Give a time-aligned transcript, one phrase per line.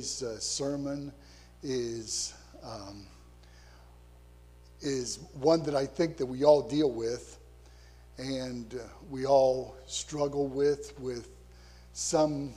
[0.00, 1.12] today's uh, sermon
[1.62, 2.32] is
[2.64, 3.04] um,
[4.80, 7.38] is one that I think that we all deal with,
[8.16, 11.28] and uh, we all struggle with with
[11.92, 12.54] some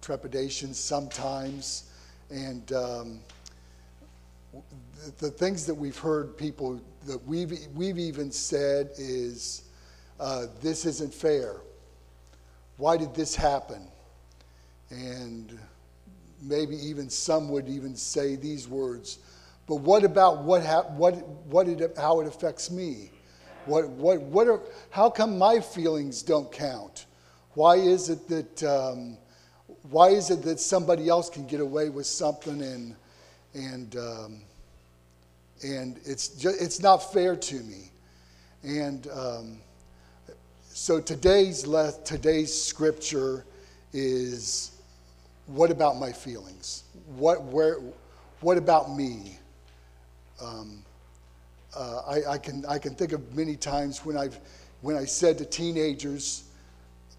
[0.00, 1.90] trepidation sometimes,
[2.30, 3.20] and um,
[4.52, 9.64] the, the, things that we've heard people that we've we've even said is
[10.18, 11.56] uh, this isn't fair.
[12.78, 13.86] Why did this happen?
[14.88, 15.58] And
[16.42, 19.18] maybe even some would even say these words.
[19.66, 20.62] But what about what,
[20.92, 21.14] what,
[21.46, 23.10] what it, how it affects me?
[23.66, 27.06] What, what, what are, how come my feelings don't count?
[27.54, 29.16] Why is it that, um,
[29.90, 32.96] why is it that somebody else can get away with something and,
[33.54, 34.40] and, um,
[35.62, 37.90] and it's, just, it's not fair to me?
[38.62, 39.58] And um,
[40.64, 43.44] so today's, le- today's scripture
[43.92, 44.72] is
[45.54, 46.84] what about my feelings?
[47.16, 47.78] What, where,
[48.40, 49.38] what about me?
[50.40, 50.84] Um,
[51.76, 54.38] uh, I, I, can, I can think of many times when, I've,
[54.80, 56.44] when I said to teenagers,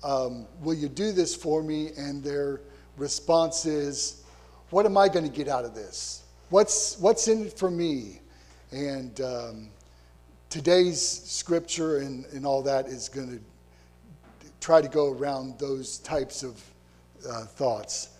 [0.04, 1.90] um, Will you do this for me?
[1.98, 2.62] And their
[2.98, 4.24] response is,
[4.70, 6.24] What am I going to get out of this?
[6.50, 8.20] What's, what's in it for me?
[8.72, 9.70] And um,
[10.50, 13.40] today's scripture and, and all that is going to
[14.62, 16.62] try to go around those types of
[17.30, 18.11] uh, thoughts.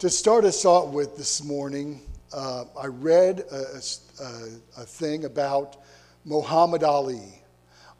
[0.00, 2.00] To start us off with this morning,
[2.32, 3.82] uh, I read a,
[4.22, 5.76] a, a, thing about
[6.24, 7.42] Muhammad Ali.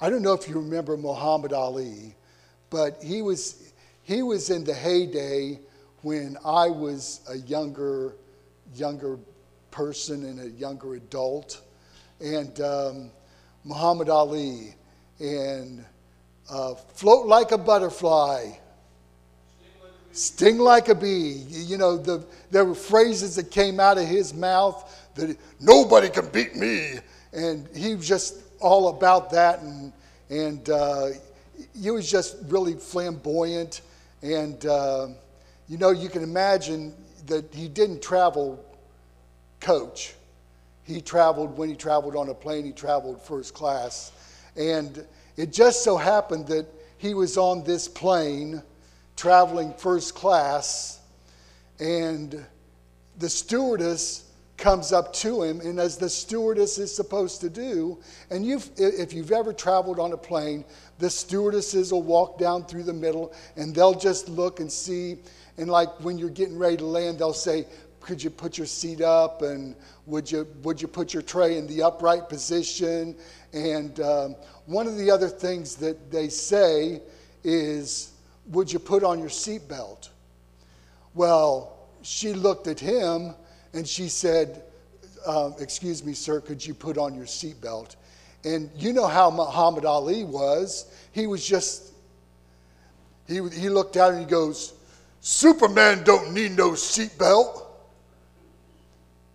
[0.01, 2.17] I don't know if you remember Muhammad Ali,
[2.71, 3.71] but he was,
[4.03, 5.61] he was in the heyday
[6.01, 8.15] when I was a younger,
[8.75, 9.19] younger
[9.71, 11.61] person and a younger adult.
[12.19, 13.11] And um,
[13.63, 14.75] Muhammad Ali
[15.19, 15.85] and
[16.49, 18.53] uh, Float Like a Butterfly
[20.13, 21.45] Sting like a bee.
[21.49, 26.29] You know, the, there were phrases that came out of his mouth that nobody can
[26.31, 26.99] beat me.
[27.33, 29.61] And he was just all about that.
[29.61, 29.93] And,
[30.29, 31.09] and uh,
[31.81, 33.83] he was just really flamboyant.
[34.23, 35.09] And, uh,
[35.69, 36.95] you know, you can imagine
[37.27, 38.65] that he didn't travel
[39.61, 40.15] coach.
[40.83, 44.11] He traveled, when he traveled on a plane, he traveled first class.
[44.57, 45.07] And
[45.37, 46.67] it just so happened that
[46.99, 48.63] he was on this plane
[49.21, 50.99] traveling first class,
[51.79, 52.43] and
[53.19, 57.99] the stewardess comes up to him, and as the stewardess is supposed to do,
[58.31, 60.65] and you've, if you've ever traveled on a plane,
[61.01, 65.19] the stewardesses will walk down through the middle, and they'll just look and see,
[65.59, 67.67] and like when you're getting ready to land, they'll say,
[68.01, 69.77] could you put your seat up and
[70.07, 73.15] would you would you put your tray in the upright position?
[73.53, 77.03] And um, one of the other things that they say
[77.45, 78.13] is
[78.47, 80.09] would you put on your seatbelt?
[81.15, 83.35] Well, she looked at him
[83.73, 84.63] and she said,
[85.27, 87.97] um, Excuse me, sir, could you put on your seatbelt?
[88.45, 90.87] And you know how Muhammad Ali was.
[91.13, 91.93] He was just,
[93.29, 94.75] he, he looked out and he goes,
[95.21, 97.67] Superman don't need no seatbelt.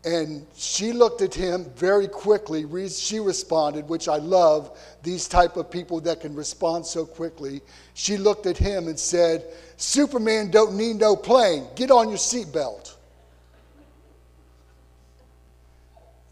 [0.05, 2.63] And she looked at him very quickly.
[2.89, 7.61] She responded, which I love these type of people that can respond so quickly.
[7.95, 9.43] She looked at him and said,
[9.77, 11.65] Superman don't need no plane.
[11.75, 12.93] Get on your seatbelt.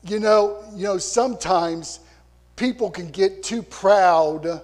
[0.03, 2.00] You know, you know, sometimes
[2.56, 4.62] people can get too proud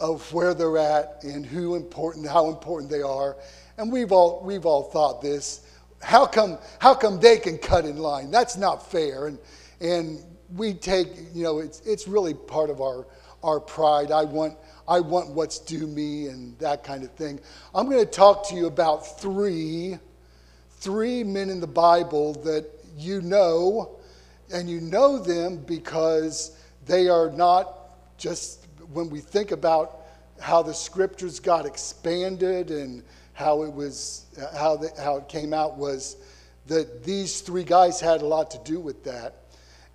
[0.00, 3.36] of where they're at and who important, how important they are.
[3.76, 5.66] And we've all, we've all thought this
[6.02, 8.30] how come, how come they can cut in line?
[8.30, 9.26] That's not fair.
[9.26, 9.38] And,
[9.80, 10.24] and
[10.54, 13.06] we take, you know, it's, it's really part of our,
[13.42, 14.10] our pride.
[14.10, 14.56] I want,
[14.88, 17.40] I want what's due me and that kind of thing.
[17.74, 19.98] I'm going to talk to you about three,
[20.70, 22.66] three men in the Bible that
[22.96, 23.98] you know,
[24.52, 26.56] and you know them because
[26.86, 29.98] they are not just when we think about
[30.40, 33.02] how the scriptures got expanded and
[33.40, 36.16] how it was how, the, how it came out was
[36.66, 39.34] that these three guys had a lot to do with that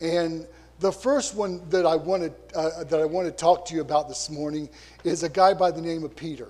[0.01, 0.47] and
[0.79, 4.09] the first one that I wanted uh, that I want to talk to you about
[4.09, 4.69] this morning
[5.03, 6.49] is a guy by the name of Peter.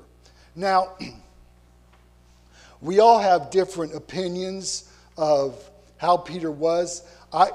[0.56, 0.94] Now,
[2.82, 7.04] we all have different opinions of how Peter was.
[7.32, 7.50] I,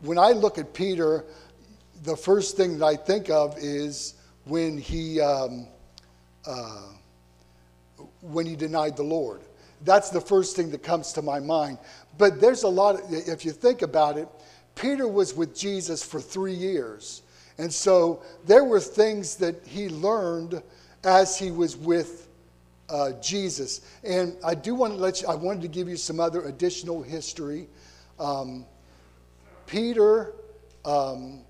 [0.00, 1.24] when I look at Peter,
[2.02, 4.14] the first thing that I think of is
[4.44, 5.66] when he um,
[6.46, 6.86] uh,
[8.20, 9.40] when he denied the Lord.
[9.84, 11.78] That's the first thing that comes to my mind.
[12.18, 14.28] But there's a lot, of, if you think about it,
[14.74, 17.22] Peter was with Jesus for three years.
[17.58, 20.62] And so there were things that he learned
[21.04, 22.28] as he was with
[22.88, 23.82] uh, Jesus.
[24.04, 27.02] And I do want to let you, I wanted to give you some other additional
[27.02, 27.68] history.
[28.18, 28.66] Um,
[29.66, 30.34] Peter,
[30.84, 31.40] um,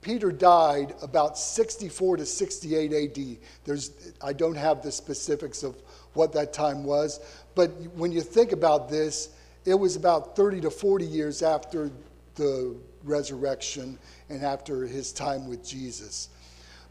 [0.00, 3.36] Peter died about 64 to 68 AD.
[3.64, 5.76] There's, I don't have the specifics of
[6.14, 7.20] what that time was,
[7.54, 9.30] but when you think about this,
[9.64, 11.90] it was about 30 to 40 years after
[12.34, 16.28] the resurrection and after his time with Jesus.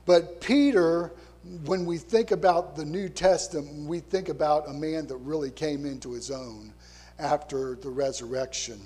[0.05, 1.11] But Peter,
[1.65, 5.85] when we think about the New Testament, we think about a man that really came
[5.85, 6.73] into his own
[7.19, 8.79] after the resurrection.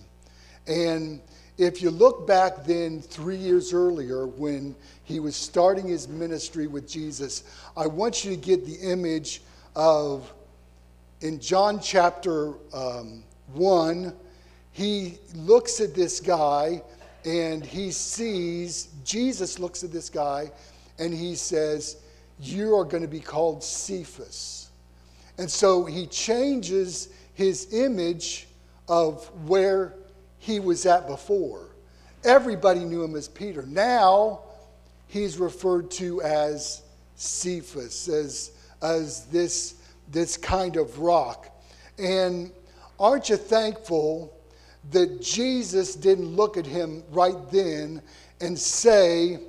[0.67, 1.21] And
[1.57, 6.87] if you look back then, three years earlier, when he was starting his ministry with
[6.87, 7.43] Jesus,
[7.75, 9.41] I want you to get the image
[9.77, 10.33] of
[11.21, 14.13] in John chapter um, 1,
[14.71, 16.81] he looks at this guy
[17.23, 20.51] and he sees, Jesus looks at this guy
[20.97, 21.97] and he says,
[22.39, 24.69] You are going to be called Cephas.
[25.37, 28.47] And so he changes his image
[28.87, 29.93] of where
[30.39, 31.67] he was at before.
[32.23, 33.61] Everybody knew him as Peter.
[33.63, 34.41] Now
[35.07, 36.81] he's referred to as
[37.15, 38.51] Cephas, as,
[38.81, 39.75] as this,
[40.11, 41.49] this kind of rock.
[41.97, 42.51] And
[42.99, 44.33] aren't you thankful
[44.91, 48.01] that Jesus didn't look at him right then
[48.39, 49.39] and say,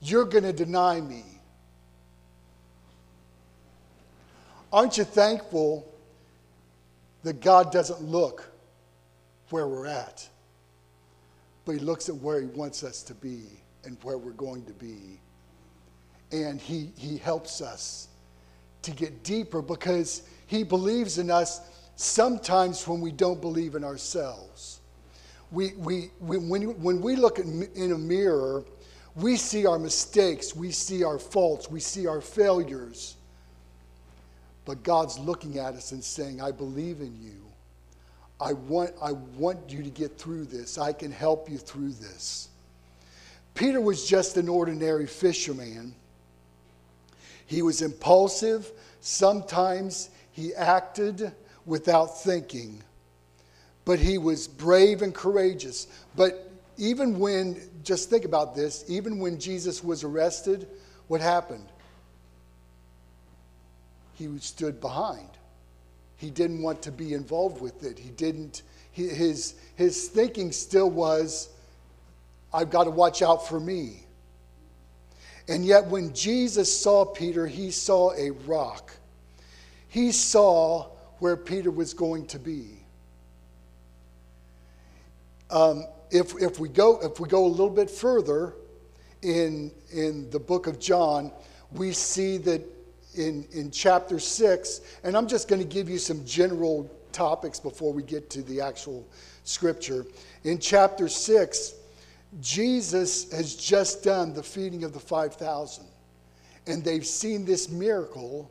[0.00, 1.24] You're going to deny me?
[4.72, 5.86] Aren't you thankful
[7.22, 8.50] that God doesn't look
[9.50, 10.28] where we're at,
[11.64, 13.42] but He looks at where He wants us to be
[13.84, 15.20] and where we're going to be?
[16.32, 18.08] And He, he helps us
[18.84, 21.60] to get deeper because He believes in us
[21.96, 24.80] sometimes when we don't believe in ourselves.
[25.50, 28.64] We, we, we, when, when we look in, a mirror,
[29.14, 33.16] we see our mistakes, we see our faults, we see our failures.
[34.64, 37.44] But God's looking at us and saying, I believe in you.
[38.40, 40.76] I want, I want you to get through this.
[40.76, 42.48] I can help you through this.
[43.54, 45.94] Peter was just an ordinary fisherman.
[47.46, 48.70] He was impulsive.
[49.00, 51.32] Sometimes he acted
[51.66, 52.82] without thinking.
[53.84, 55.86] But he was brave and courageous.
[56.16, 60.66] But even when, just think about this, even when Jesus was arrested,
[61.08, 61.66] what happened?
[64.14, 65.28] He stood behind.
[66.16, 67.98] He didn't want to be involved with it.
[67.98, 68.62] He didn't,
[68.92, 71.50] his, his thinking still was,
[72.52, 74.03] I've got to watch out for me.
[75.48, 78.94] And yet, when Jesus saw Peter, he saw a rock.
[79.88, 80.88] He saw
[81.18, 82.84] where Peter was going to be.
[85.50, 88.54] Um, if, if, we go, if we go a little bit further
[89.22, 91.30] in, in the book of John,
[91.72, 92.62] we see that
[93.14, 97.92] in, in chapter 6, and I'm just going to give you some general topics before
[97.92, 99.06] we get to the actual
[99.44, 100.04] scripture.
[100.42, 101.74] In chapter 6,
[102.40, 105.84] Jesus has just done the feeding of the 5,000,
[106.66, 108.50] and they've seen this miracle,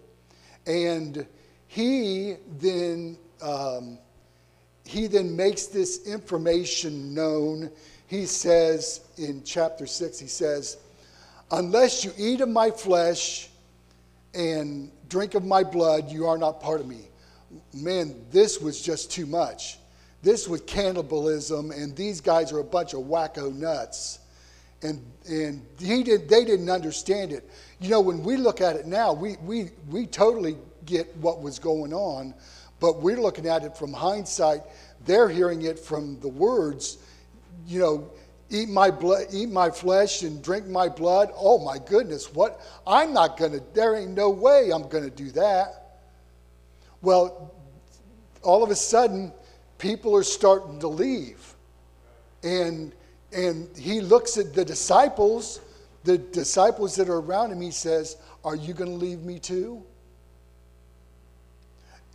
[0.65, 1.25] and
[1.68, 3.97] he then um,
[4.85, 7.71] he then makes this information known.
[8.07, 10.78] He says in chapter six, he says,
[11.52, 13.49] "Unless you eat of my flesh
[14.33, 17.09] and drink of my blood, you are not part of me."
[17.73, 19.78] Man, this was just too much.
[20.23, 24.19] This was cannibalism, and these guys are a bunch of wacko nuts.
[24.81, 27.49] And, and he did, they didn't understand it.
[27.81, 31.59] You know, when we look at it now, we, we, we totally get what was
[31.59, 32.33] going on,
[32.80, 34.61] but we're looking at it from hindsight.
[35.06, 36.99] They're hearing it from the words,
[37.68, 38.09] you know,
[38.49, 41.31] eat my blood, eat my flesh and drink my blood.
[41.35, 42.61] Oh my goodness, what?
[42.87, 45.99] I'm not to, there ain't no way I'm to do that.
[47.01, 47.53] Well,
[48.42, 49.33] all of a sudden,
[49.83, 51.56] people are starting to leave.
[52.42, 52.94] And,
[53.33, 55.59] and he looks at the disciples,
[56.06, 59.83] the disciples that are around him, he says, Are you going to leave me too?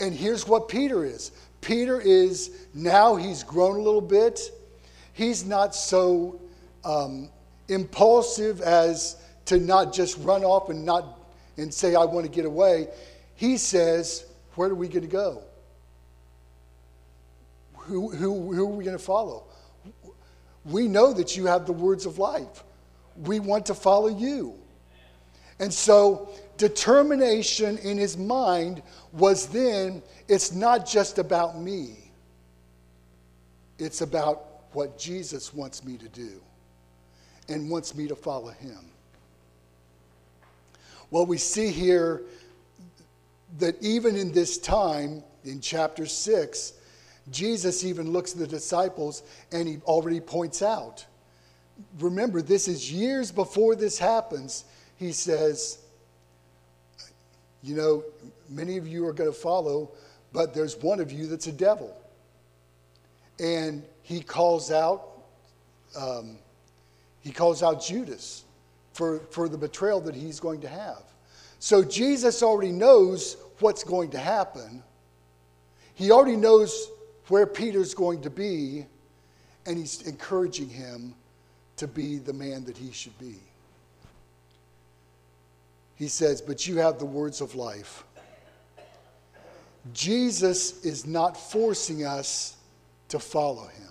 [0.00, 4.40] And here's what Peter is Peter is now he's grown a little bit.
[5.12, 6.40] He's not so
[6.84, 7.28] um,
[7.68, 11.18] impulsive as to not just run off and not
[11.58, 12.88] and say I want to get away.
[13.34, 15.42] He says, "Where are we going to go?
[17.88, 19.44] Who, who, who are we going to follow?
[20.64, 22.64] We know that you have the words of life.
[23.16, 24.54] We want to follow you."
[25.58, 32.12] And so determination in his mind was then it's not just about me,
[33.78, 36.40] it's about what Jesus wants me to do
[37.48, 38.78] and wants me to follow him.
[41.10, 42.22] Well, we see here,
[43.58, 46.74] that even in this time, in chapter 6,
[47.30, 51.04] Jesus even looks at the disciples and he already points out.
[52.00, 54.64] Remember, this is years before this happens.
[54.96, 55.78] He says,
[57.62, 58.04] You know,
[58.48, 59.90] many of you are going to follow,
[60.32, 61.96] but there's one of you that's a devil.
[63.38, 65.08] And he calls out,
[65.96, 66.38] um,
[67.20, 68.44] he calls out Judas
[68.92, 71.02] for, for the betrayal that he's going to have.
[71.60, 74.82] So Jesus already knows what's going to happen.
[75.94, 76.90] He already knows
[77.28, 78.86] where Peter's going to be,
[79.66, 81.14] and he's encouraging him
[81.76, 83.36] to be the man that he should be.
[85.94, 88.04] He says, But you have the words of life.
[89.92, 92.56] Jesus is not forcing us
[93.08, 93.88] to follow him.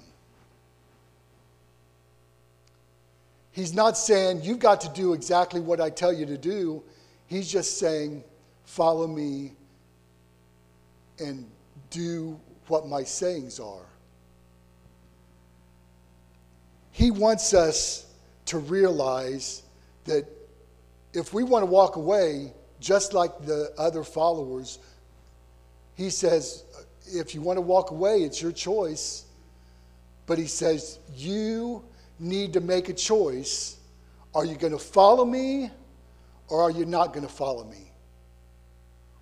[3.52, 6.84] He's not saying, You've got to do exactly what I tell you to do.
[7.26, 8.24] He's just saying,
[8.66, 9.54] Follow me
[11.20, 11.46] and
[11.90, 13.86] do what my sayings are.
[16.92, 18.06] He wants us
[18.46, 19.64] to realize
[20.06, 20.26] that
[21.14, 24.80] if we want to walk away, just like the other followers,
[25.96, 26.64] he says,
[27.08, 29.26] if you want to walk away, it's your choice.
[30.26, 31.84] But he says, you
[32.20, 33.78] need to make a choice.
[34.36, 35.72] Are you going to follow me
[36.50, 37.92] or are you not going to follow me?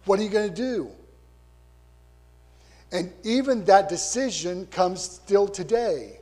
[0.05, 0.89] What are you going to do?
[2.95, 6.17] And even that decision comes still today.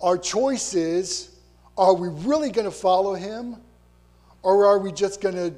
[0.00, 1.30] Our choice is
[1.78, 3.56] are we really going to follow him?
[4.42, 5.54] Or are we just going to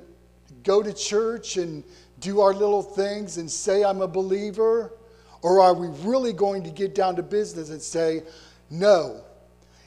[0.64, 1.82] go to church and
[2.20, 4.92] do our little things and say, I'm a believer?
[5.40, 8.24] Or are we really going to get down to business and say,
[8.68, 9.22] no,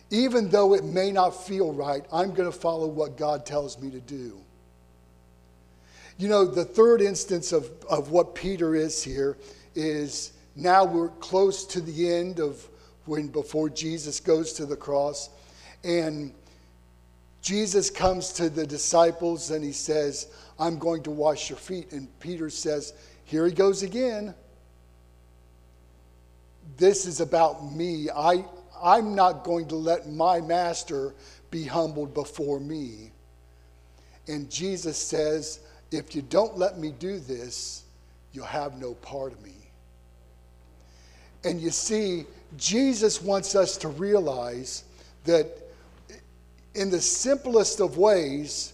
[0.10, 3.92] even though it may not feel right, I'm going to follow what God tells me
[3.92, 4.42] to do?
[6.22, 9.38] You know, the third instance of, of what Peter is here
[9.74, 12.64] is now we're close to the end of
[13.06, 15.32] when before Jesus goes to the cross.
[15.84, 16.32] And
[17.42, 20.28] Jesus comes to the disciples and he says,
[20.60, 21.92] I'm going to wash your feet.
[21.92, 22.94] And Peter says,
[23.26, 24.36] Here he goes again.
[26.78, 28.12] This is about me.
[28.16, 28.46] I,
[28.80, 31.16] I'm not going to let my master
[31.50, 33.12] be humbled before me.
[34.28, 35.62] And Jesus says,
[35.92, 37.84] If you don't let me do this,
[38.34, 39.52] you'll have no part of me.
[41.44, 42.26] And you see,
[42.58, 44.84] Jesus wants us to realize
[45.26, 45.48] that
[46.76, 48.74] in the simplest of ways,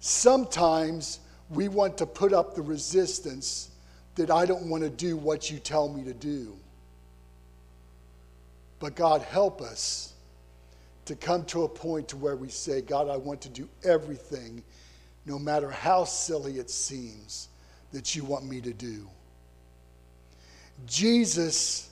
[0.00, 3.70] sometimes we want to put up the resistance
[4.16, 6.54] that I don't want to do what you tell me to do.
[8.78, 10.14] But God, help us
[11.04, 14.62] to come to a point to where we say, God, I want to do everything,
[15.26, 17.48] no matter how silly it seems,
[17.92, 19.08] that you want me to do.
[20.86, 21.90] Jesus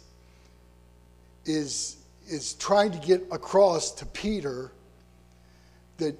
[1.44, 4.73] is, is trying to get across to Peter
[5.99, 6.16] that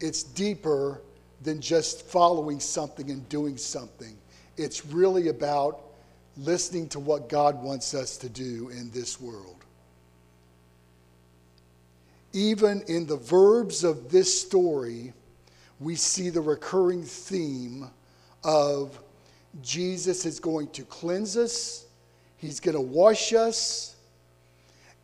[0.00, 1.00] it's deeper
[1.42, 4.16] than just following something and doing something.
[4.56, 5.80] It's really about
[6.36, 9.56] listening to what God wants us to do in this world.
[12.32, 15.12] Even in the verbs of this story,
[15.80, 17.88] we see the recurring theme
[18.44, 18.98] of
[19.62, 21.86] Jesus is going to cleanse us,
[22.36, 23.96] He's going to wash us,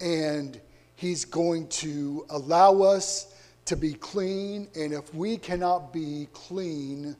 [0.00, 0.61] and
[0.97, 4.69] He's going to allow us to be clean.
[4.76, 7.16] And if we cannot be clean,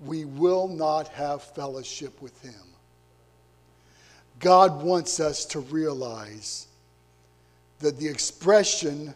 [0.00, 2.54] we will not have fellowship with Him.
[4.38, 6.66] God wants us to realize
[7.80, 9.14] that the expression,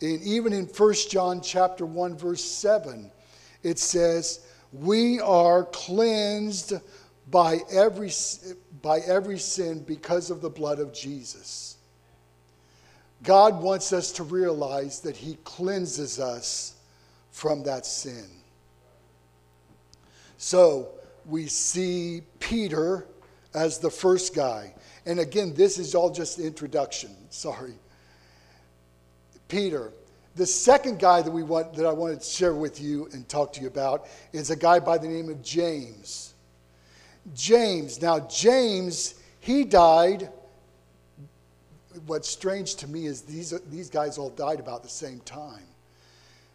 [0.00, 3.10] in, even in 1 John chapter 1, verse 7,
[3.66, 6.74] it says, We are cleansed
[7.32, 8.12] by every,
[8.80, 11.76] by every sin because of the blood of Jesus.
[13.24, 16.76] God wants us to realize that He cleanses us
[17.32, 18.28] from that sin.
[20.38, 20.90] So
[21.24, 23.04] we see Peter
[23.52, 24.74] as the first guy.
[25.06, 27.10] And again, this is all just introduction.
[27.30, 27.74] Sorry.
[29.48, 29.92] Peter.
[30.36, 33.52] The second guy that we want that I wanted to share with you and talk
[33.54, 36.34] to you about is a guy by the name of James.
[37.34, 38.00] James.
[38.00, 40.30] Now, James, he died
[42.06, 45.64] what's strange to me is these, these guys all died about the same time.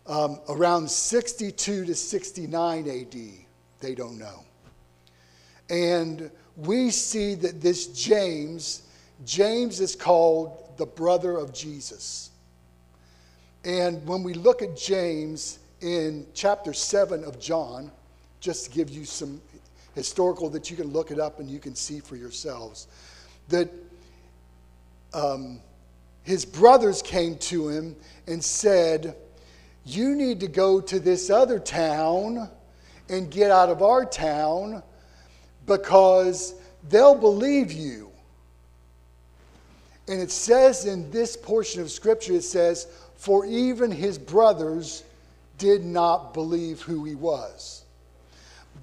[0.08, 3.16] Um, around 62 to 69 AD,
[3.80, 4.44] they don't know.
[5.70, 8.84] And we see that this James,
[9.26, 12.31] James is called the brother of Jesus.
[13.64, 17.92] And when we look at James in chapter 7 of John,
[18.40, 19.40] just to give you some
[19.96, 22.88] historical that you can look it up and you can see for yourselves.
[23.50, 23.70] That
[25.14, 25.60] um,
[26.24, 27.96] his brothers came to him
[28.28, 29.16] and said,
[29.86, 32.50] You need to go to this other town
[33.10, 34.82] and get out of our town
[35.66, 36.56] because
[36.90, 38.10] they'll believe you.
[40.08, 42.88] And it says in this portion of Scripture, it says,
[43.22, 45.04] For even his brothers
[45.60, 47.86] did not believe who he was.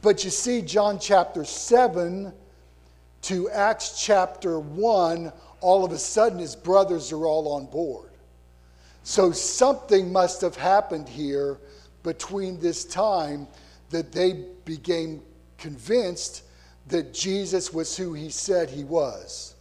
[0.00, 2.32] But you see, John chapter 7
[3.22, 8.10] to Acts chapter 1, all of a sudden his brothers are all on board.
[9.02, 11.58] So something must have happened here
[12.04, 13.48] between this time
[13.90, 15.20] that they became
[15.56, 16.44] convinced
[16.86, 19.56] that Jesus was who he said he was.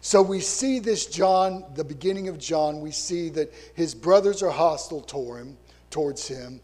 [0.00, 4.50] So we see this John, the beginning of John, we see that his brothers are
[4.50, 5.56] hostile toward him,
[5.90, 6.60] towards him.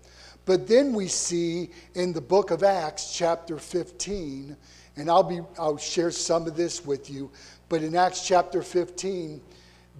[0.47, 4.57] But then we see in the book of Acts, chapter 15,
[4.97, 7.31] and I'll be I'll share some of this with you,
[7.69, 9.41] but in Acts chapter 15,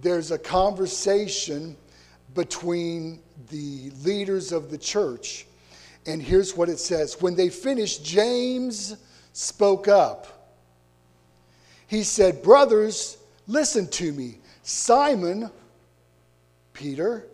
[0.01, 1.75] there's a conversation
[2.33, 5.45] between the leaders of the church.
[6.05, 8.95] And here's what it says When they finished, James
[9.33, 10.55] spoke up.
[11.87, 13.16] He said, Brothers,
[13.47, 14.39] listen to me.
[14.63, 15.49] Simon,
[16.73, 17.25] Peter,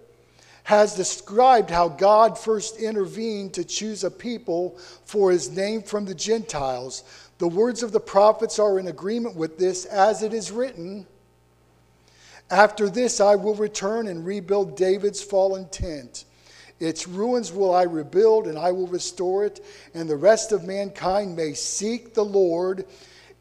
[0.63, 6.15] has described how God first intervened to choose a people for his name from the
[6.15, 7.03] Gentiles.
[7.37, 11.05] The words of the prophets are in agreement with this, as it is written
[12.49, 16.25] After this, I will return and rebuild David's fallen tent.
[16.79, 21.35] Its ruins will I rebuild, and I will restore it, and the rest of mankind
[21.35, 22.85] may seek the Lord,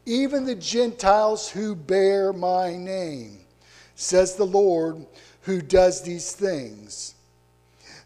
[0.05, 3.39] even the Gentiles who bear my name,
[3.95, 5.05] says the Lord
[5.41, 7.15] who does these things.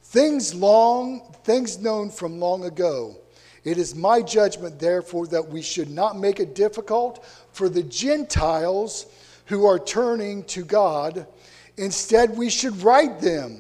[0.04, 3.17] Things long, things known from long ago.
[3.63, 9.08] It is my judgment, therefore, that we should not make it difficult for the Gentiles
[9.45, 11.28] who are turning to God.
[11.76, 13.60] Instead, we should write them,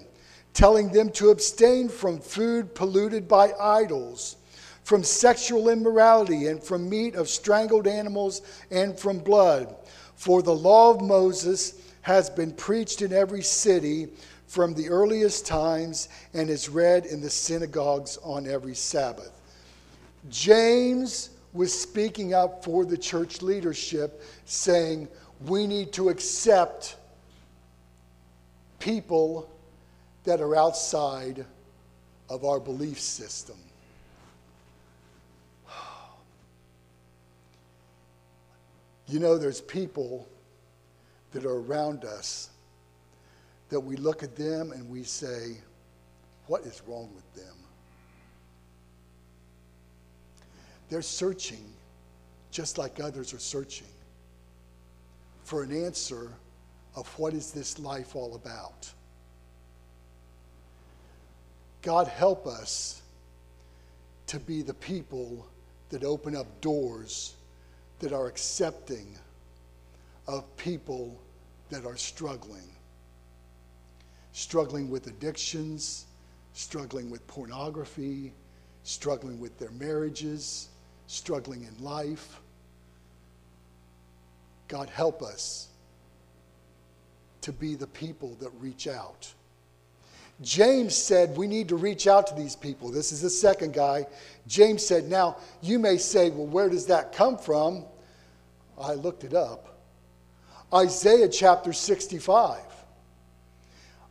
[0.53, 4.37] telling them to abstain from food polluted by idols,
[4.87, 9.75] from sexual immorality, and from meat of strangled animals, and from blood.
[10.15, 14.07] For the law of Moses has been preached in every city
[14.47, 19.41] from the earliest times and is read in the synagogues on every Sabbath.
[20.29, 25.09] James was speaking up for the church leadership, saying,
[25.47, 26.95] We need to accept
[28.79, 29.51] people
[30.23, 31.45] that are outside
[32.29, 33.57] of our belief system.
[39.07, 40.27] You know, there's people
[41.31, 42.49] that are around us
[43.69, 45.57] that we look at them and we say,
[46.47, 47.55] What is wrong with them?
[50.89, 51.65] They're searching
[52.51, 53.87] just like others are searching
[55.43, 56.31] for an answer
[56.95, 58.91] of what is this life all about.
[61.81, 63.01] God, help us
[64.27, 65.47] to be the people
[65.89, 67.36] that open up doors
[67.99, 69.15] that are accepting
[70.27, 71.19] of people
[71.69, 72.69] that are struggling.
[74.33, 76.05] Struggling with addictions,
[76.53, 78.33] struggling with pornography,
[78.83, 80.69] struggling with their marriages,
[81.07, 82.39] struggling in life.
[84.67, 85.69] God, help us
[87.41, 89.33] to be the people that reach out.
[90.41, 92.91] James said we need to reach out to these people.
[92.91, 94.05] This is the second guy.
[94.47, 97.85] James said, Now, you may say, well, where does that come from?
[98.79, 99.79] I looked it up.
[100.73, 102.59] Isaiah chapter 65.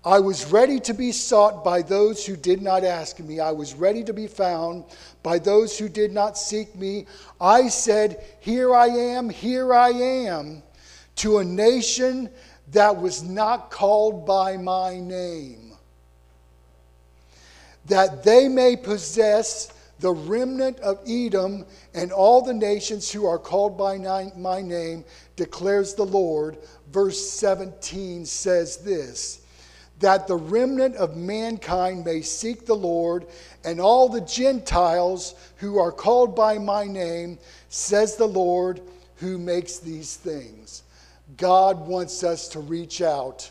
[0.06, 3.40] I was ready to be sought by those who did not ask me.
[3.40, 4.84] I was ready to be found
[5.24, 7.06] by those who did not seek me.
[7.40, 10.62] I said, Here I am, here I am,
[11.16, 12.30] to a nation
[12.70, 15.65] that was not called by my name,
[17.86, 23.78] that they may possess the remnant of Edom and all the nations who are called
[23.78, 23.96] by
[24.36, 25.04] my name,
[25.36, 26.58] declares the Lord.
[26.92, 29.42] Verse 17 says this
[29.98, 33.26] that the remnant of mankind may seek the Lord,
[33.64, 37.38] and all the Gentiles who are called by my name,
[37.70, 38.82] says the Lord
[39.16, 40.82] who makes these things.
[41.38, 43.50] God wants us to reach out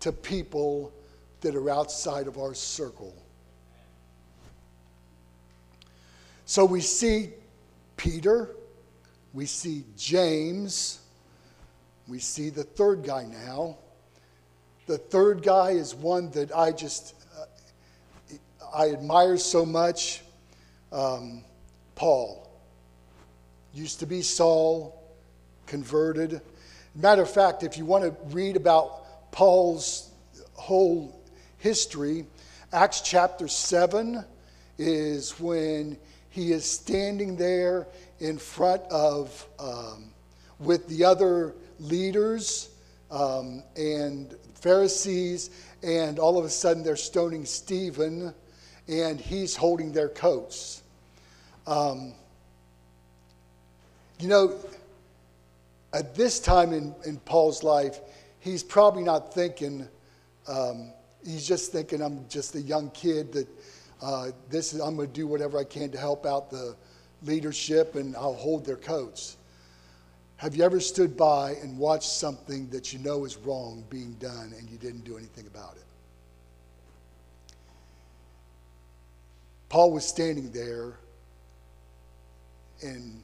[0.00, 0.92] to people
[1.40, 3.12] that are outside of our circle.
[6.46, 7.30] So we see
[7.96, 8.56] Peter,
[9.34, 11.00] we see James,
[12.08, 13.76] we see the third guy now
[14.86, 18.36] the third guy is one that I just uh,
[18.74, 20.22] I admire so much,
[20.92, 21.42] um,
[21.96, 22.48] Paul.
[23.74, 25.02] used to be Saul,
[25.66, 26.40] converted.
[26.94, 30.10] Matter of fact, if you want to read about Paul's
[30.54, 31.20] whole
[31.58, 32.26] history,
[32.72, 34.24] Acts chapter 7
[34.78, 35.98] is when
[36.36, 37.86] he is standing there
[38.20, 40.10] in front of, um,
[40.58, 42.68] with the other leaders
[43.10, 45.48] um, and Pharisees,
[45.82, 48.34] and all of a sudden they're stoning Stephen,
[48.86, 50.82] and he's holding their coats.
[51.66, 52.12] Um,
[54.20, 54.56] you know,
[55.94, 57.98] at this time in, in Paul's life,
[58.40, 59.88] he's probably not thinking,
[60.46, 60.90] um,
[61.24, 63.48] he's just thinking, I'm just a young kid that
[64.02, 66.76] uh, this is, I'm going to do whatever I can to help out the
[67.22, 69.36] leadership and I'll hold their coats.
[70.36, 74.52] Have you ever stood by and watched something that you know is wrong being done
[74.58, 77.54] and you didn't do anything about it?
[79.68, 80.98] Paul was standing there
[82.82, 83.22] and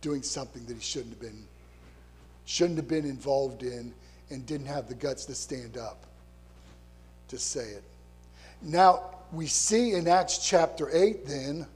[0.00, 1.46] doing something that he shouldn't have been
[2.46, 3.92] shouldn't have been involved in
[4.30, 6.04] and didn't have the guts to stand up
[7.28, 7.82] to say it.
[8.60, 11.66] Now, we see in Acts chapter 8, then,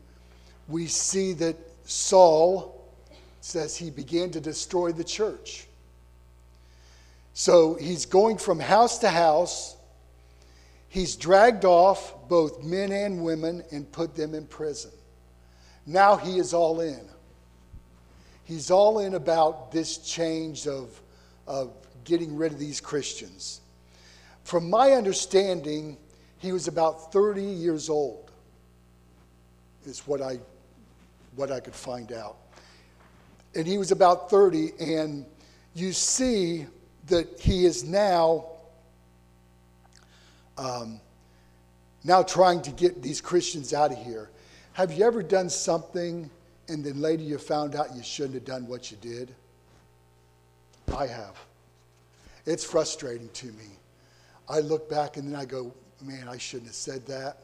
[0.68, 2.86] we see that Saul
[3.40, 5.66] says he began to destroy the church.
[7.32, 9.76] So he's going from house to house.
[10.88, 14.90] He's dragged off both men and women and put them in prison.
[15.86, 17.08] Now he is all in.
[18.44, 21.00] He's all in about this change of,
[21.46, 21.72] of
[22.04, 23.60] getting rid of these Christians.
[24.44, 25.96] From my understanding,
[26.38, 28.30] he was about 30 years old,
[29.84, 30.38] is what I,
[31.36, 32.36] what I could find out.
[33.54, 35.24] And he was about 30, and
[35.74, 36.66] you see
[37.08, 38.46] that he is now,
[40.56, 41.00] um,
[42.04, 44.30] now trying to get these Christians out of here.
[44.74, 46.30] Have you ever done something
[46.68, 49.34] and then later you found out you shouldn't have done what you did?
[50.96, 51.36] I have.
[52.46, 53.78] It's frustrating to me.
[54.48, 55.72] I look back and then I go,
[56.02, 57.38] man, I shouldn't have said that.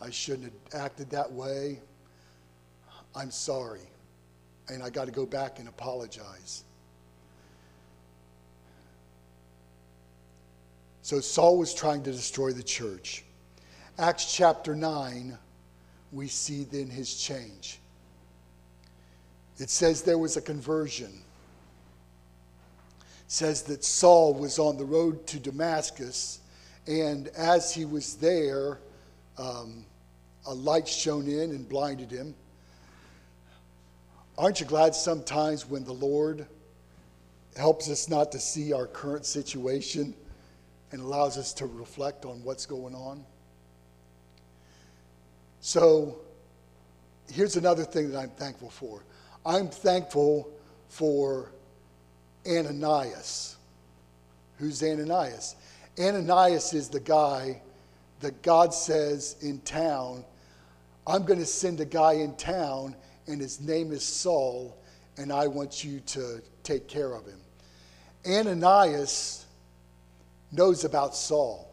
[0.00, 1.80] I shouldn't have acted that way.
[3.14, 3.88] I'm sorry.
[4.68, 6.64] And I got to go back and apologize.
[11.02, 13.24] So Saul was trying to destroy the church.
[13.98, 15.36] Acts chapter 9,
[16.12, 17.80] we see then his change.
[19.58, 21.12] It says there was a conversion.
[23.00, 26.40] It says that Saul was on the road to Damascus
[26.86, 28.78] and as he was there,
[29.38, 29.84] um,
[30.46, 32.34] a light shone in and blinded him.
[34.36, 36.46] Aren't you glad sometimes when the Lord
[37.56, 40.14] helps us not to see our current situation
[40.90, 43.24] and allows us to reflect on what's going on?
[45.60, 46.18] So,
[47.30, 49.04] here's another thing that I'm thankful for.
[49.46, 50.50] I'm thankful
[50.88, 51.52] for
[52.46, 53.56] Ananias.
[54.58, 55.54] Who's Ananias?
[55.98, 57.60] Ananias is the guy
[58.20, 60.24] that God says in town,
[61.06, 62.94] I'm going to send a guy in town,
[63.26, 64.76] and his name is Saul,
[65.18, 67.40] and I want you to take care of him.
[68.26, 69.46] Ananias
[70.52, 71.68] knows about Saul.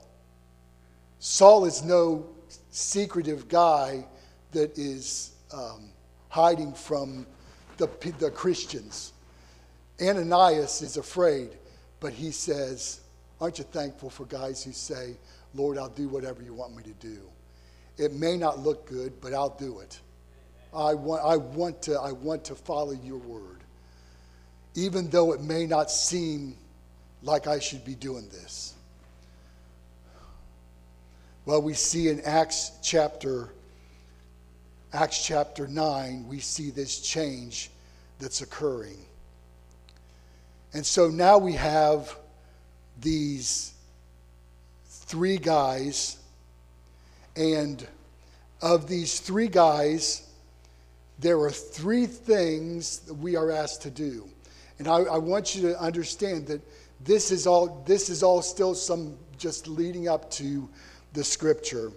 [1.20, 2.26] Saul is no
[2.72, 4.06] secretive guy
[4.52, 5.90] that is um,
[6.30, 7.28] hiding from
[7.78, 9.14] the, the Christians.
[10.02, 11.52] Ananias is afraid,
[12.00, 13.02] but he says,
[13.42, 15.16] Aren't you thankful for guys who say,
[15.56, 17.20] Lord, I'll do whatever you want me to do?
[17.98, 20.00] It may not look good, but I'll do it.
[20.74, 23.62] I want, I want, to, I want to follow your word,
[24.76, 26.56] even though it may not seem
[27.24, 28.76] like I should be doing this.
[31.46, 33.50] Well, we see in Acts chapter
[34.92, 37.70] Acts chapter 9, we see this change
[38.18, 38.98] that's occurring.
[40.74, 42.18] And so now we have
[43.02, 43.74] these
[44.86, 46.18] three guys,
[47.36, 47.88] and
[48.62, 50.28] of these three guys,
[51.20, 54.28] there are three things that we are asked to do.
[54.78, 56.62] And I, I, want you to understand that
[57.04, 60.70] this is all this is all still some just leading up to
[61.14, 61.92] the scripture.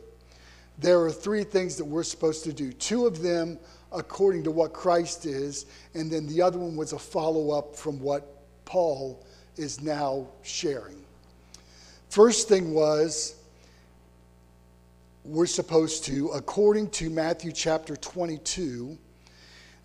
[0.79, 2.73] There are three things that we're supposed to do.
[2.73, 3.59] Two of them
[3.93, 8.27] according to what Christ is, and then the other one was a follow-up from what
[8.65, 9.25] Paul
[9.57, 11.03] is now sharing.
[12.11, 13.37] First thing was,
[15.25, 18.99] we're supposed to, according to Matthew chapter 22,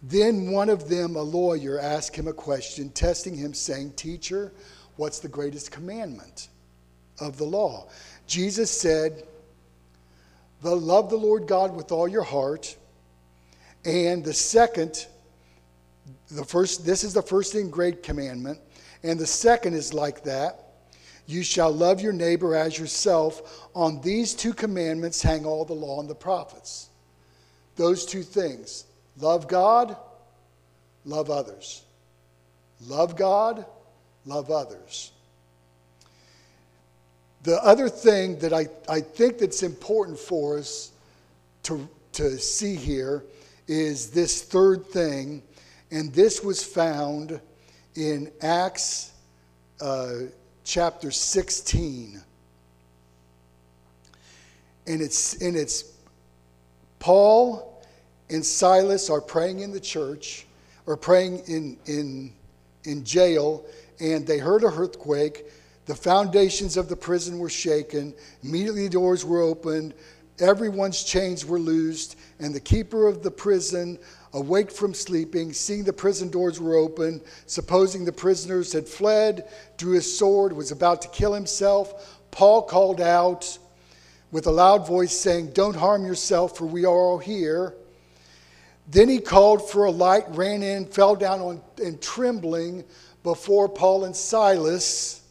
[0.03, 4.51] then one of them, a lawyer, asked him a question, testing him, saying, Teacher,
[4.95, 6.49] what's the greatest commandment
[7.19, 7.87] of the law?
[8.27, 9.23] Jesus said,
[10.61, 12.75] the love the Lord God with all your heart.
[13.85, 15.07] And the second,
[16.31, 18.59] the first, this is the first and great commandment,
[19.03, 20.63] and the second is like that.
[21.25, 23.67] You shall love your neighbor as yourself.
[23.75, 26.89] On these two commandments hang all the law and the prophets.
[27.75, 28.85] Those two things
[29.17, 29.97] love God,
[31.05, 31.83] love others.
[32.85, 33.65] Love God,
[34.25, 35.11] love others.
[37.43, 40.91] The other thing that I, I think that's important for us
[41.63, 43.23] to, to see here
[43.67, 45.41] is this third thing,
[45.91, 47.39] and this was found
[47.97, 49.11] in Acts
[49.81, 50.13] uh,
[50.63, 52.21] chapter 16.
[54.85, 55.91] And it's, and it's
[56.99, 57.83] Paul
[58.29, 60.45] and Silas are praying in the church,
[60.85, 62.31] or praying in, in,
[62.83, 63.65] in jail,
[63.99, 65.45] and they heard a earthquake.
[65.87, 68.13] The foundations of the prison were shaken.
[68.43, 69.93] Immediately the doors were opened.
[70.39, 72.17] Everyone's chains were loosed.
[72.39, 73.97] And the keeper of the prison,
[74.33, 79.47] awake from sleeping, seeing the prison doors were open, supposing the prisoners had fled,
[79.77, 82.19] drew his sword, was about to kill himself.
[82.31, 83.57] Paul called out
[84.31, 87.73] with a loud voice, saying, Don't harm yourself, for we are all here.
[88.89, 91.61] Then he called for a light, ran in, fell down on,
[91.99, 92.85] trembling
[93.23, 95.21] before Paul and Silas.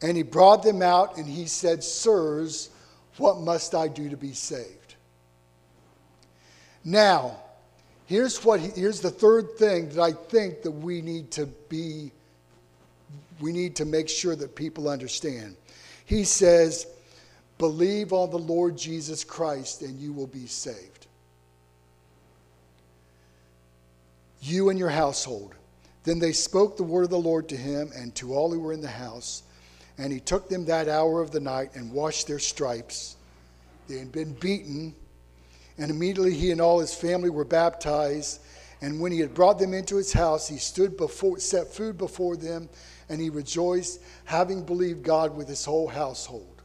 [0.00, 2.70] And he brought them out and he said, Sirs,
[3.18, 4.94] what must I do to be saved?
[6.84, 7.36] Now,
[8.06, 12.10] here's, what he, here's the third thing that I think that we need to be,
[13.40, 15.56] we need to make sure that people understand.
[16.04, 16.86] He says,
[17.58, 21.06] Believe on the Lord Jesus Christ and you will be saved.
[24.40, 25.54] You and your household.
[26.02, 28.72] Then they spoke the word of the Lord to him and to all who were
[28.72, 29.44] in the house.
[29.98, 33.16] And he took them that hour of the night and washed their stripes.
[33.88, 34.94] They had been beaten.
[35.78, 38.40] And immediately he and all his family were baptized.
[38.80, 42.36] And when he had brought them into his house, he stood before, set food before
[42.36, 42.68] them,
[43.08, 46.62] and he rejoiced, having believed God with his whole household.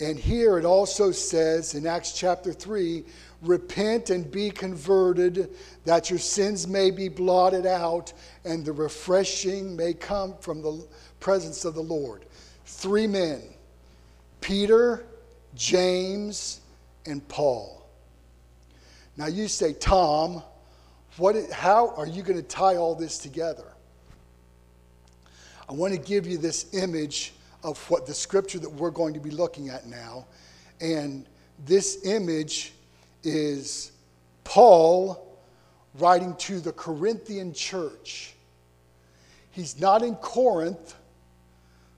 [0.00, 3.04] And here it also says in Acts chapter 3
[3.42, 5.50] repent and be converted,
[5.84, 8.12] that your sins may be blotted out,
[8.44, 10.86] and the refreshing may come from the
[11.22, 12.26] presence of the Lord.
[12.66, 13.40] Three men
[14.42, 15.06] Peter,
[15.54, 16.60] James,
[17.06, 17.86] and Paul.
[19.16, 20.42] Now you say, Tom,
[21.16, 23.72] what, how are you going to tie all this together?
[25.68, 27.32] I want to give you this image
[27.62, 30.26] of what the scripture that we're going to be looking at now.
[30.80, 31.24] And
[31.64, 32.72] this image
[33.22, 33.92] is
[34.42, 35.38] Paul
[35.94, 38.34] writing to the Corinthian church.
[39.52, 40.96] He's not in Corinth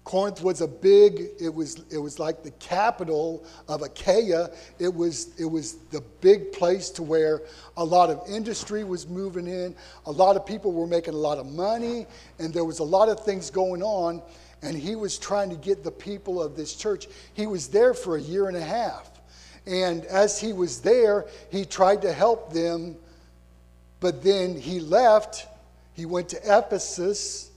[0.04, 4.50] Corinth was a big, it was, it was like the capital of Achaia.
[4.78, 7.40] It was, it was the big place to where
[7.78, 9.74] a lot of industry was moving in.
[10.04, 12.06] A lot of people were making a lot of money,
[12.38, 14.20] and there was a lot of things going on.
[14.60, 17.08] And he was trying to get the people of this church.
[17.32, 19.10] He was there for a year and a half.
[19.66, 22.96] And as he was there, he tried to help them,
[24.00, 25.46] but then he left.
[25.94, 27.50] He went to Ephesus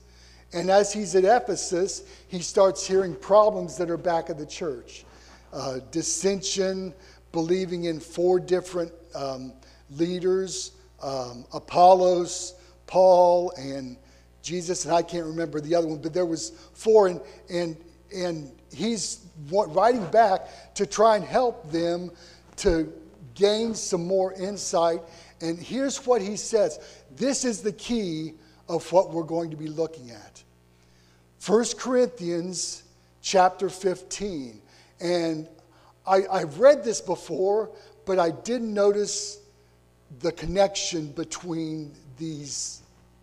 [0.52, 5.04] and as he's at Ephesus, he starts hearing problems that are back at the church
[5.52, 6.94] uh, dissension,
[7.32, 9.52] believing in four different um,
[9.90, 12.54] leaders um, Apollos,
[12.86, 13.96] Paul, and
[14.42, 17.76] Jesus, and I can't remember the other one, but there was four, and, and,
[18.14, 22.10] and he's writing back to try and help them
[22.56, 22.92] to
[23.34, 25.00] gain some more insight.
[25.40, 26.80] And here's what he says
[27.14, 28.34] this is the key
[28.68, 30.37] of what we're going to be looking at.
[31.44, 32.82] 1 Corinthians
[33.22, 34.60] chapter 15.
[35.00, 35.48] And
[36.06, 37.70] I, I've read this before,
[38.06, 39.40] but I didn't notice
[40.20, 42.82] the connection between these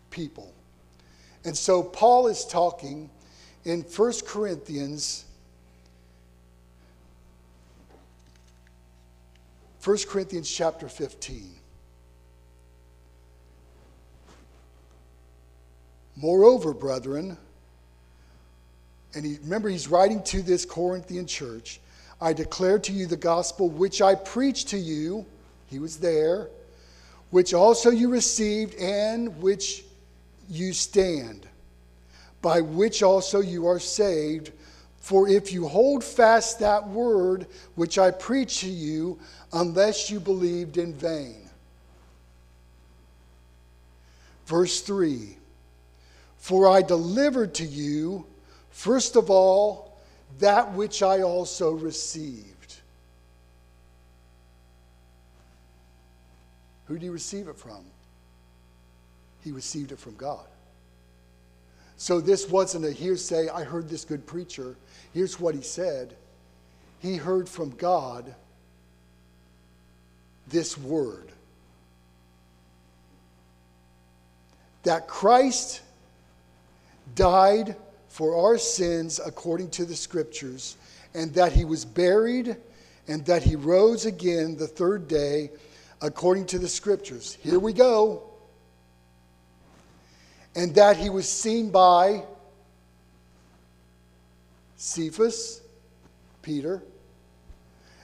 [0.09, 0.53] people.
[1.43, 3.09] And so Paul is talking
[3.65, 5.25] in 1 Corinthians
[9.85, 11.47] 1 Corinthians chapter 15.
[16.15, 17.37] Moreover, brethren,
[19.15, 21.79] and he, remember, he's writing to this Corinthian church.
[22.21, 25.25] I declare to you the gospel which I preached to you.
[25.67, 26.49] He was there,
[27.31, 29.83] which also you received and which
[30.49, 31.47] you stand,
[32.41, 34.51] by which also you are saved.
[34.99, 39.19] For if you hold fast that word which I preached to you,
[39.53, 41.49] unless you believed in vain.
[44.45, 45.37] Verse 3
[46.37, 48.25] For I delivered to you
[48.75, 49.97] First of all,
[50.39, 52.75] that which I also received.
[56.85, 57.85] Who do you receive it from?
[59.45, 60.47] he received it from God.
[61.97, 64.75] So this wasn't a hearsay, I heard this good preacher.
[65.13, 66.15] Here's what he said.
[66.99, 68.33] He heard from God
[70.47, 71.31] this word
[74.81, 75.81] that Christ
[77.13, 77.75] died
[78.15, 80.77] for our sins according to the scriptures,
[81.13, 82.55] and that he was buried,
[83.09, 85.51] and that he rose again the third day
[86.01, 87.37] according to the scriptures.
[87.41, 88.23] Here we go.
[90.55, 92.23] And that he was seen by
[94.77, 95.59] Cephas,
[96.41, 96.81] Peter,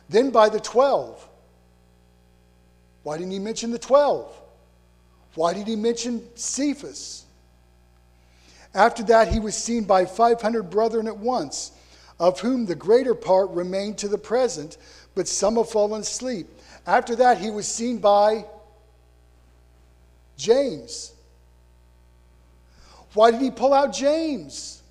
[0.10, 1.26] then by the twelve.
[3.04, 4.30] Why didn't he mention the twelve?
[5.36, 7.24] Why did he mention Cephas?
[8.74, 11.72] After that, he was seen by 500 brethren at once,
[12.20, 14.78] of whom the greater part remain to the present,
[15.16, 16.48] but some have fallen asleep.
[16.86, 18.46] After that, he was seen by
[20.38, 21.14] James.
[23.14, 24.82] Why did he pull out James?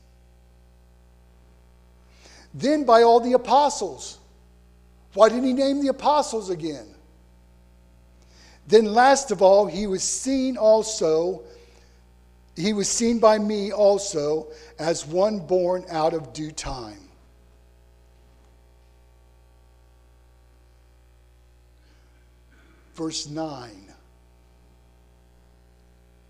[2.53, 4.19] Then by all the apostles.
[5.15, 6.87] Why didn't he name the apostles again?
[8.67, 11.43] Then, last of all, he was seen also,
[12.57, 16.99] he was seen by me also as one born out of due time.
[22.95, 23.71] Verse 9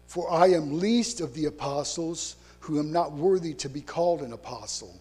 [0.06, 4.33] For I am least of the apostles, who am not worthy to be called an
[4.33, 4.94] apostle,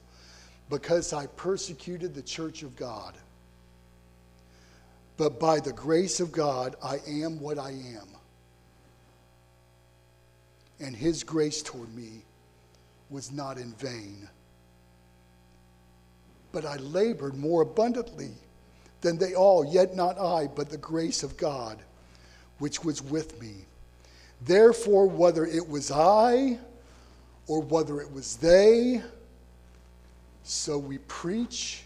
[0.70, 3.16] because I persecuted the church of God.
[5.18, 8.08] But by the grace of God, I am what I am.
[10.80, 12.24] And his grace toward me
[13.10, 14.30] was not in vain.
[16.52, 18.32] But I labored more abundantly
[19.02, 21.78] than they all, yet not I, but the grace of God,
[22.60, 23.54] which was with me.
[24.42, 26.60] Therefore, whether it was I
[27.48, 29.02] or whether it was they,
[30.44, 31.84] so we preach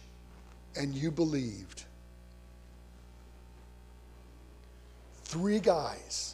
[0.76, 1.84] and you believed.
[5.34, 6.33] three guys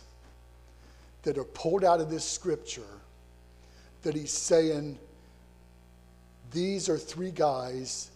[1.24, 2.82] that are pulled out of this scripture
[4.04, 4.98] that he's saying,
[6.52, 8.10] These are three guys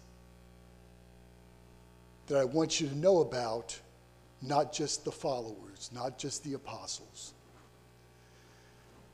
[2.28, 3.78] that I want you to know about,
[4.42, 7.34] not just the followers, not just the apostles.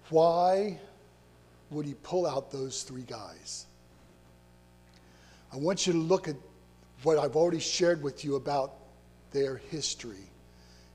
[0.09, 0.79] Why
[1.71, 3.65] would he pull out those three guys?
[5.51, 6.35] I want you to look at
[7.03, 8.73] what I've already shared with you about
[9.31, 10.29] their history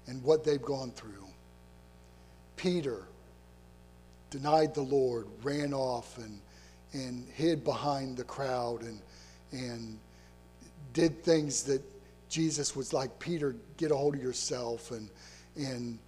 [0.07, 1.27] and what they've gone through.
[2.57, 3.03] Peter
[4.31, 6.41] denied the Lord, ran off and,
[6.93, 9.01] and hid behind the crowd and,
[9.53, 9.99] and
[10.93, 11.83] did things that
[12.29, 14.91] Jesus was like, Peter, get a hold of yourself.
[14.91, 15.09] And,
[15.57, 15.99] and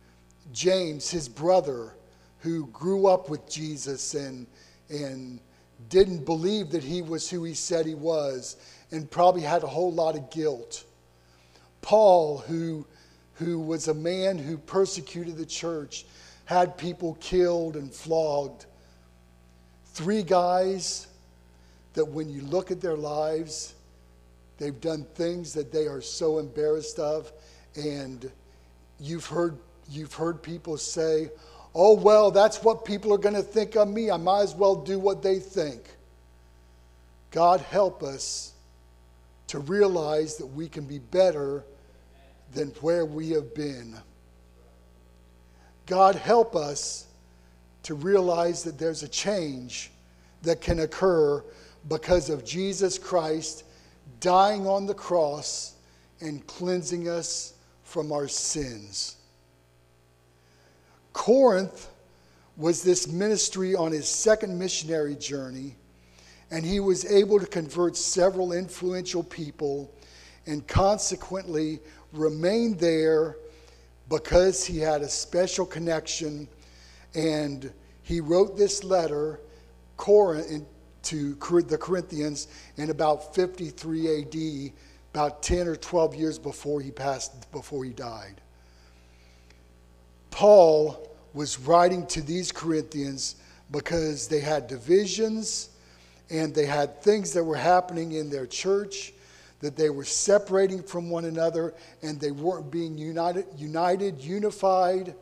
[0.53, 1.95] James, his brother,
[2.41, 4.47] who grew up with Jesus and,
[4.89, 5.41] and
[5.89, 8.57] didn't believe that he was who he said he was
[8.91, 10.85] and probably had a whole lot of guilt.
[11.81, 12.87] Paul, who
[13.37, 16.07] who was a man who persecuted the church,
[16.47, 18.65] had people killed and flogged.
[19.93, 21.09] Three guys
[21.95, 23.75] that, when you look at their lives,
[24.59, 27.31] they've done things that they are so embarrassed of.
[27.75, 28.31] And
[28.99, 29.59] you've heard,
[29.91, 31.31] you've heard people say,
[31.75, 34.11] oh, well, that's what people are going to think of me.
[34.11, 35.83] I might as well do what they think.
[37.33, 38.53] God help us
[39.49, 41.65] to realize that we can be better
[42.55, 43.97] than where we have been.
[45.87, 47.07] God, help us
[47.85, 49.91] to realize that there's a change
[50.43, 51.43] that can occur
[51.89, 53.65] because of Jesus Christ
[54.21, 55.75] dying on the cross
[56.21, 59.17] and cleansing us from our sins.
[61.13, 61.89] Corinth
[62.57, 65.77] was this ministry on his second missionary journey,
[66.51, 69.93] and he was able to convert several influential people
[70.47, 71.81] and consequently
[72.13, 73.37] remained there
[74.09, 76.49] because he had a special connection
[77.15, 79.41] and he wrote this letter
[79.99, 81.35] to
[81.69, 84.73] the Corinthians in about 53 AD,
[85.15, 88.41] about 10 or 12 years before he passed, before he died.
[90.31, 93.37] Paul was writing to these Corinthians
[93.71, 95.71] because they had divisions
[96.31, 99.13] and they had things that were happening in their church
[99.61, 105.15] that they were separating from one another and they weren't being united, united unified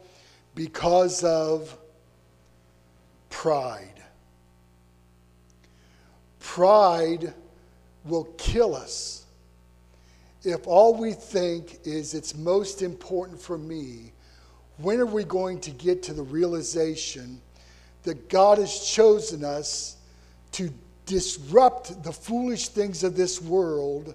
[0.55, 1.76] because of
[3.30, 4.03] pride.
[6.41, 7.32] Pride
[8.05, 9.24] will kill us
[10.45, 14.12] if all we think is it's most important for me
[14.78, 17.41] when are we going to get to the realization
[18.03, 19.97] that God has chosen us
[20.53, 20.70] to
[21.07, 24.14] disrupt the foolish things of this world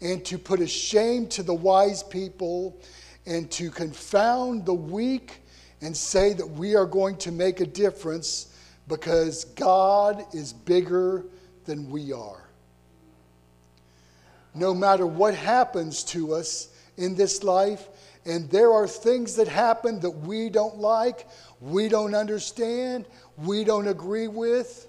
[0.00, 2.80] and to put a shame to the wise people
[3.26, 5.42] and to confound the weak
[5.80, 8.56] and say that we are going to make a difference
[8.88, 11.24] because God is bigger
[11.64, 12.42] than we are.
[14.54, 17.88] No matter what happens to us in this life,
[18.24, 21.26] and there are things that happen that we don't like,
[21.60, 23.06] we don't understand,
[23.36, 24.88] we don't agree with.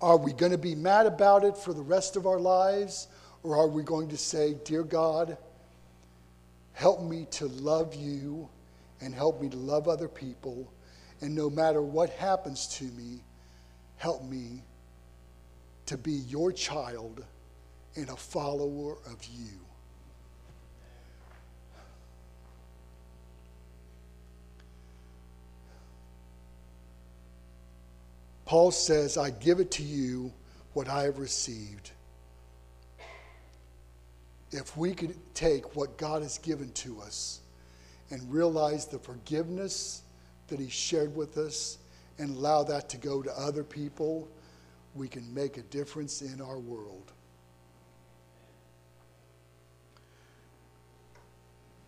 [0.00, 3.08] Are we going to be mad about it for the rest of our lives?
[3.42, 5.36] Or are we going to say, Dear God,
[6.72, 8.48] help me to love you
[9.00, 10.72] and help me to love other people?
[11.20, 13.20] And no matter what happens to me,
[13.96, 14.62] help me
[15.86, 17.24] to be your child
[17.96, 19.58] and a follower of you.
[28.50, 30.32] Paul says, I give it to you
[30.72, 31.92] what I have received.
[34.50, 37.42] If we could take what God has given to us
[38.10, 40.02] and realize the forgiveness
[40.48, 41.78] that He shared with us
[42.18, 44.26] and allow that to go to other people,
[44.96, 47.12] we can make a difference in our world.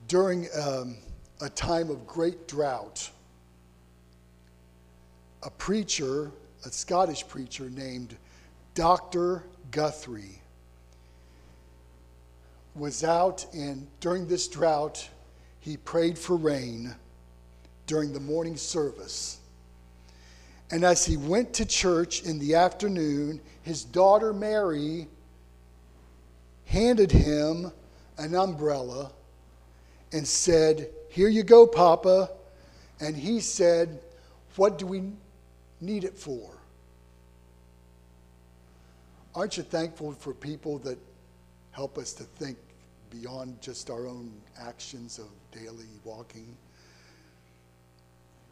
[0.06, 0.96] During um,
[1.40, 3.10] a time of great drought,
[5.42, 6.30] a preacher
[6.64, 8.16] a Scottish preacher named
[8.74, 9.44] Dr.
[9.70, 10.40] Guthrie
[12.74, 15.08] was out and during this drought
[15.60, 16.94] he prayed for rain
[17.86, 19.38] during the morning service.
[20.70, 25.06] And as he went to church in the afternoon, his daughter Mary
[26.64, 27.70] handed him
[28.16, 29.12] an umbrella
[30.12, 32.30] and said, Here you go, Papa.
[33.00, 34.00] And he said,
[34.56, 35.02] What do we
[35.80, 36.51] need it for?
[39.34, 40.98] Aren't you thankful for people that
[41.70, 42.58] help us to think
[43.10, 46.54] beyond just our own actions of daily walking?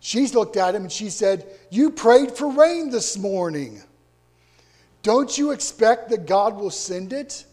[0.00, 3.82] She's looked at him and she said, You prayed for rain this morning.
[5.02, 7.44] Don't you expect that God will send it?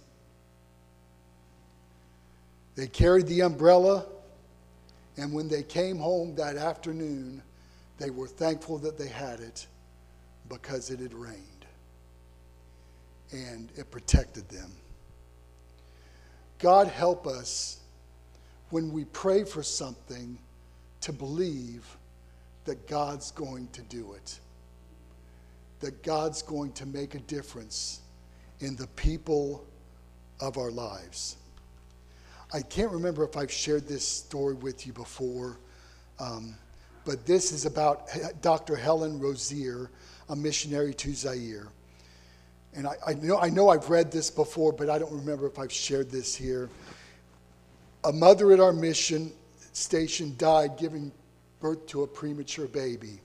[2.76, 4.06] They carried the umbrella,
[5.18, 7.42] and when they came home that afternoon,
[7.98, 9.66] they were thankful that they had it
[10.48, 11.57] because it had rained
[13.32, 14.72] and it protected them.
[16.60, 17.80] God help us
[18.70, 20.38] when we pray for something
[21.02, 21.86] to believe
[22.66, 24.40] that God's going to do it,
[25.80, 28.02] that God's going to make a difference
[28.60, 29.66] in the people
[30.42, 31.38] of our lives.
[32.54, 35.58] I can't remember if I've shared this story with you before.
[36.20, 36.56] Um,
[37.06, 38.08] but this is about
[38.42, 38.76] Dr.
[38.76, 39.90] Helen Roseveare,
[40.30, 41.68] a missionary to Zaire.
[42.78, 45.58] And I, I, know, I know I've read this before, but I don't remember if
[45.58, 46.70] I've shared this here.
[48.04, 49.32] A mother at our mission
[49.74, 51.12] station died giving
[51.60, 53.20] birth to a premature baby.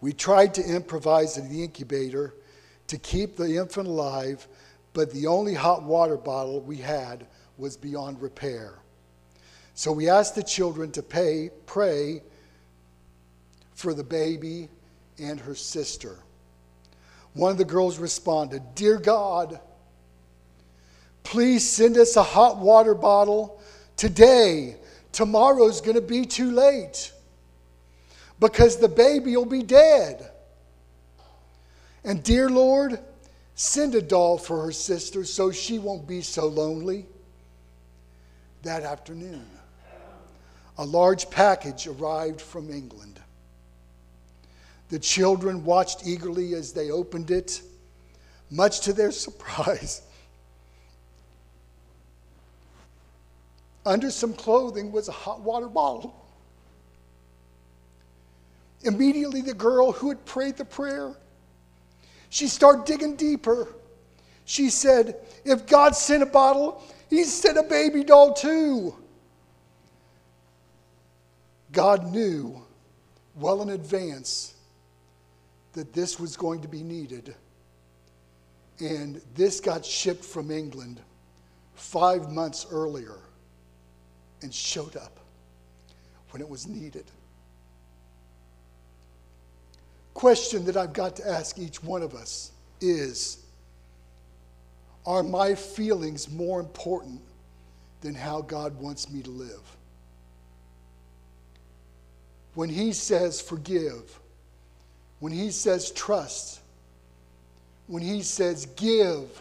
[0.00, 2.32] We tried to improvise in the incubator
[2.86, 4.48] to keep the infant alive,
[4.94, 7.26] but the only hot water bottle we had
[7.58, 8.78] was beyond repair.
[9.74, 12.22] So we asked the children to pay, pray
[13.74, 14.70] for the baby
[15.18, 16.16] and her sister.
[17.34, 19.58] One of the girls responded, Dear God,
[21.22, 23.60] please send us a hot water bottle
[23.96, 24.76] today.
[25.12, 27.12] Tomorrow's going to be too late
[28.40, 30.30] because the baby will be dead.
[32.04, 32.98] And dear Lord,
[33.54, 37.06] send a doll for her sister so she won't be so lonely.
[38.62, 39.46] That afternoon,
[40.78, 43.20] a large package arrived from England.
[44.92, 47.62] The children watched eagerly as they opened it,
[48.50, 50.02] much to their surprise.
[53.86, 56.14] Under some clothing was a hot water bottle.
[58.82, 61.14] Immediately, the girl who had prayed the prayer,
[62.28, 63.68] she started digging deeper.
[64.44, 68.94] She said, If God sent a bottle, He sent a baby doll too.
[71.72, 72.60] God knew
[73.34, 74.52] well in advance
[75.72, 77.34] that this was going to be needed.
[78.80, 81.00] And this got shipped from England
[81.74, 83.18] five months earlier
[84.42, 85.20] and showed up
[86.30, 87.04] when it was needed.
[90.14, 93.44] Question that I've got to ask each one of us is
[95.06, 97.20] Are my feelings more important
[98.02, 99.76] than how God wants me to live.
[102.54, 104.18] When He says forgive,
[105.22, 106.58] when He says trust,
[107.86, 109.40] when He says give,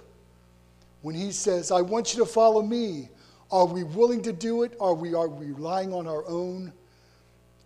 [1.02, 3.10] when He says, I want you to follow me,
[3.52, 4.78] are we willing to do it?
[4.80, 6.72] Are we are we relying on our own,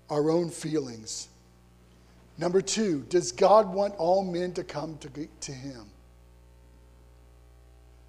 [0.10, 1.28] our own feelings?
[2.38, 5.10] Number two, does God want all men to come to,
[5.42, 5.86] to Him?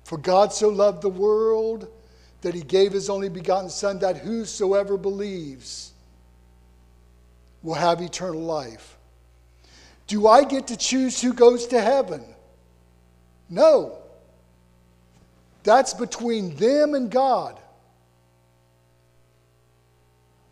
[0.05, 1.89] For God so loved the world
[2.43, 5.95] that He gave His only begotten Son, that whosoever believes
[7.65, 8.96] will have eternal life.
[10.07, 12.25] Do I get to choose who goes to heaven?
[13.49, 13.99] No.
[15.65, 17.59] That's between them and God.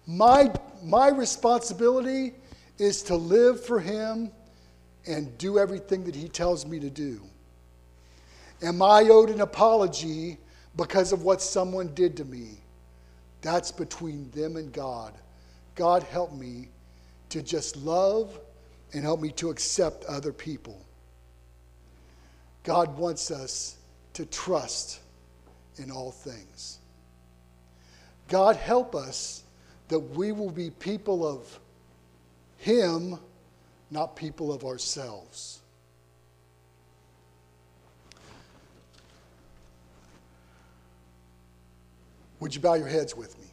[0.07, 0.53] My,
[0.83, 2.35] my responsibility
[2.79, 4.31] is to live for Him
[5.07, 7.21] and do everything that He tells me to do.
[8.63, 10.39] Am I owed an apology
[10.77, 12.59] because of what someone did to me?
[13.41, 15.13] That's between them and God.
[15.75, 16.69] God, help me
[17.29, 18.39] to just love
[18.95, 20.81] and help me to accept other people.
[22.63, 23.77] God wants us
[24.15, 25.01] to trust
[25.77, 26.79] in all things.
[28.29, 29.43] God, help us
[29.89, 31.61] that we will be people of
[32.59, 33.19] Him,
[33.91, 35.61] not people of ourselves.
[42.41, 43.44] Would you bow your heads with me?